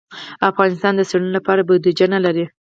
[0.49, 2.45] افغانستان د څېړنو لپاره بودیجه نه لري.